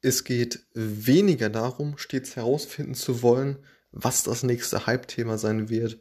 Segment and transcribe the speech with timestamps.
[0.00, 3.58] es geht weniger darum, stets herausfinden zu wollen,
[3.90, 6.00] was das nächste Hype-Thema sein wird,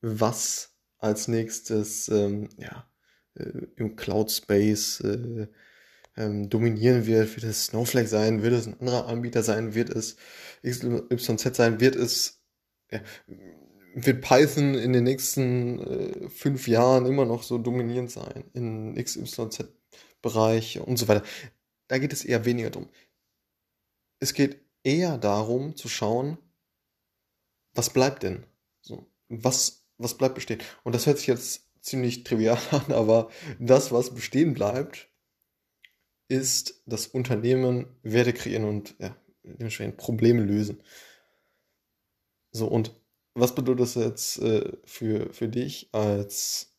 [0.00, 2.88] was als nächstes ähm, ja,
[3.34, 5.48] äh, im Cloud-Space äh,
[6.16, 7.36] ähm, dominieren wird.
[7.36, 8.42] Wird es Snowflake sein?
[8.42, 9.74] Wird es ein anderer Anbieter sein?
[9.74, 10.16] Wird es
[10.62, 11.80] XYZ sein?
[11.80, 12.42] Wird es
[12.90, 13.00] ja,
[13.94, 20.80] wird Python in den nächsten äh, fünf Jahren immer noch so dominierend sein in XYZ-Bereich
[20.80, 21.22] und so weiter.
[21.88, 22.88] Da geht es eher weniger drum.
[24.24, 26.38] Es geht eher darum zu schauen,
[27.74, 28.46] was bleibt denn?
[28.80, 30.62] So, was, was bleibt bestehen?
[30.82, 35.10] Und das hört sich jetzt ziemlich trivial an, aber das, was bestehen bleibt,
[36.28, 40.82] ist das Unternehmen Werte kreieren und ja, dementsprechend Probleme lösen.
[42.50, 42.98] So, und
[43.34, 46.74] was bedeutet das jetzt äh, für, für dich als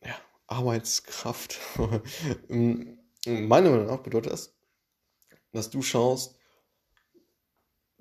[0.00, 0.14] ja,
[0.46, 1.58] Arbeitskraft?
[2.48, 3.00] Meiner
[3.70, 4.56] Meinung nach bedeutet das,
[5.56, 6.35] dass du schaust,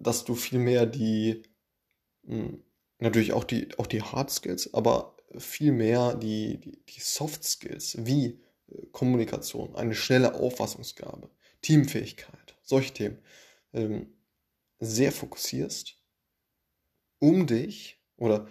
[0.05, 1.43] dass du viel mehr die,
[2.25, 2.63] hm,
[2.99, 7.97] natürlich auch die, auch die Hard Skills, aber viel mehr die, die, die Soft Skills,
[8.05, 11.29] wie äh, Kommunikation, eine schnelle Auffassungsgabe,
[11.61, 13.19] Teamfähigkeit, solche Themen,
[13.73, 14.13] ähm,
[14.79, 15.97] sehr fokussierst
[17.19, 18.47] um dich oder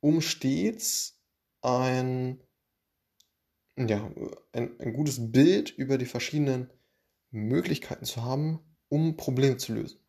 [0.00, 1.20] um stets
[1.62, 2.40] ein,
[3.76, 4.10] ja,
[4.52, 6.70] ein, ein gutes Bild über die verschiedenen
[7.30, 10.00] Möglichkeiten zu haben, um Probleme zu lösen.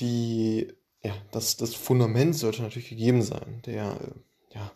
[0.00, 3.98] Die, ja, das, das Fundament sollte natürlich gegeben sein, der
[4.52, 4.72] ja,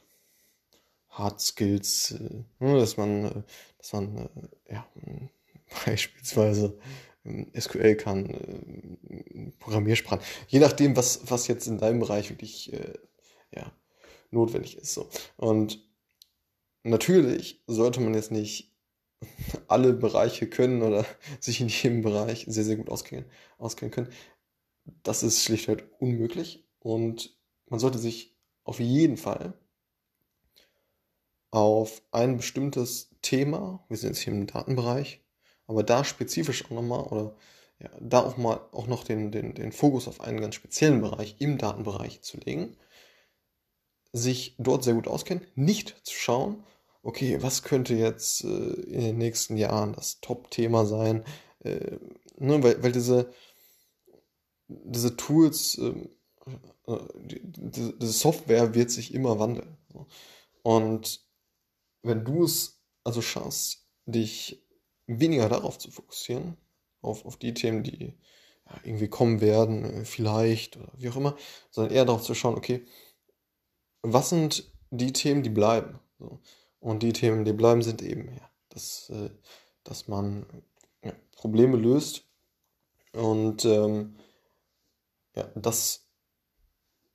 [1.18, 3.42] Hard Skills, äh, ne, dass man, äh,
[3.78, 4.28] dass man
[4.66, 4.86] äh, ja,
[5.84, 6.78] beispielsweise
[7.58, 12.72] SQL kann, Programmiersprachen, je nachdem, was, was jetzt in deinem Bereich wirklich
[13.50, 13.70] ja,
[14.30, 14.94] notwendig ist.
[14.94, 15.10] So.
[15.36, 15.78] Und
[16.84, 18.72] natürlich sollte man jetzt nicht
[19.68, 21.04] alle Bereiche können oder
[21.40, 23.26] sich in jedem Bereich sehr, sehr gut auskennen,
[23.58, 24.08] auskennen können.
[25.02, 29.54] Das ist schlichtweg unmöglich und man sollte sich auf jeden Fall
[31.50, 35.24] auf ein bestimmtes Thema, wir sind jetzt hier im Datenbereich,
[35.66, 37.36] aber da spezifisch auch nochmal oder
[37.80, 41.36] ja, da auch mal auch noch den, den, den Fokus auf einen ganz speziellen Bereich
[41.38, 42.76] im Datenbereich zu legen,
[44.12, 46.64] sich dort sehr gut auskennen, nicht zu schauen,
[47.02, 51.24] okay, was könnte jetzt äh, in den nächsten Jahren das Top-Thema sein,
[51.60, 51.98] äh,
[52.36, 53.30] ne, weil, weil diese,
[54.68, 56.10] diese Tools, ähm,
[56.86, 59.76] äh, die, diese Software wird sich immer wandeln.
[60.62, 61.26] Und
[62.02, 64.62] wenn du es also schaffst, dich
[65.06, 66.56] weniger darauf zu fokussieren,
[67.00, 68.14] auf, auf die Themen, die
[68.84, 71.36] irgendwie kommen werden, äh, vielleicht oder wie auch immer,
[71.70, 72.84] sondern eher darauf zu schauen, okay,
[74.02, 75.98] was sind die Themen, die bleiben?
[76.80, 79.30] Und die Themen, die bleiben, sind eben, ja, dass, äh,
[79.84, 80.46] dass man
[81.02, 82.24] ja, Probleme löst
[83.12, 84.16] und ähm,
[85.38, 86.08] ja, das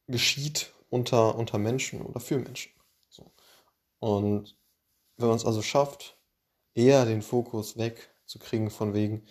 [0.07, 2.71] geschieht unter, unter Menschen oder für Menschen.
[3.09, 3.31] So.
[3.99, 4.57] Und
[5.17, 6.17] wenn man es also schafft,
[6.73, 9.25] eher den Fokus wegzukriegen von wegen,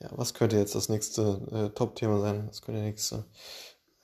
[0.00, 2.48] ja, was könnte jetzt das nächste äh, Top-Thema sein?
[2.48, 3.26] Was könnte der nächste,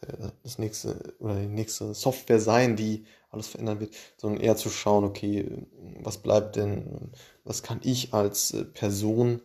[0.03, 4.69] äh, das nächste oder die nächste Software sein, die alles verändern wird, sondern eher zu
[4.69, 5.67] schauen, okay,
[6.01, 7.11] was bleibt denn,
[7.45, 9.41] was kann ich als äh, Person,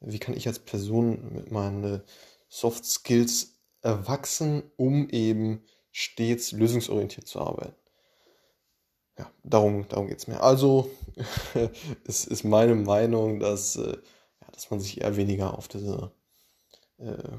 [0.00, 2.02] wie kann ich als Person mit meinen
[2.48, 7.74] Soft Skills erwachsen, um eben stets lösungsorientiert zu arbeiten
[9.20, 10.42] ja, darum, darum geht es mir.
[10.42, 10.90] Also
[12.06, 13.96] es ist meine Meinung, dass, äh,
[14.40, 16.12] ja, dass man sich eher weniger auf diese,
[16.98, 17.36] äh,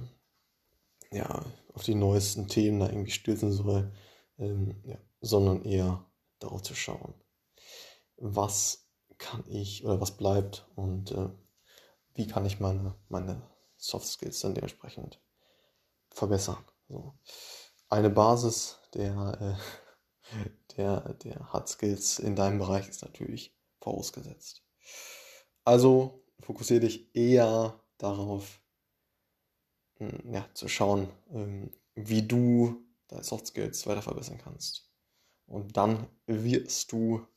[1.11, 1.43] ja,
[1.73, 3.91] auf die neuesten Themen da irgendwie stürzen soll,
[4.37, 6.05] ähm, ja, sondern eher
[6.39, 7.13] darauf zu schauen,
[8.17, 8.87] was
[9.17, 11.29] kann ich oder was bleibt und äh,
[12.13, 13.41] wie kann ich meine, meine
[13.77, 15.19] Soft Skills dann dementsprechend
[16.13, 16.63] verbessern.
[16.87, 17.13] So.
[17.89, 19.81] Eine Basis der äh,
[20.77, 24.63] der, der Hard Skills in deinem Bereich ist natürlich vorausgesetzt.
[25.63, 28.61] Also fokussiere dich eher darauf,
[29.97, 34.89] hm, ja, zu schauen, ähm, wie du deine Soft Skills weiter verbessern kannst.
[35.45, 37.27] Und dann wirst du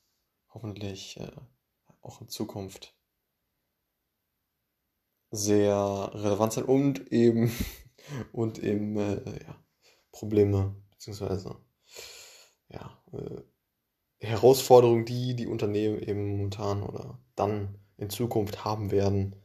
[0.51, 1.33] hoffentlich äh,
[2.01, 2.95] auch in Zukunft
[5.31, 7.51] sehr relevant sein und eben
[8.33, 9.65] und eben äh, ja,
[10.13, 11.57] Probleme beziehungsweise
[12.69, 13.43] ja, äh,
[14.21, 19.37] Herausforderungen, die die Unternehmen eben momentan oder dann in Zukunft haben werden,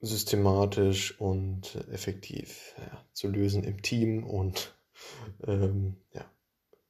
[0.00, 4.74] systematisch und effektiv ja, zu lösen im Team und
[5.46, 6.24] ähm, ja,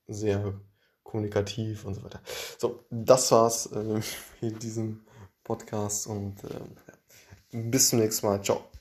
[0.06, 0.60] sehr
[1.02, 2.20] kommunikativ und so weiter.
[2.58, 4.00] So, das war's äh,
[4.40, 5.04] in diesem
[5.42, 6.60] Podcast und äh,
[7.52, 8.42] Bis zum nächsten Mal.
[8.42, 8.70] Ciao.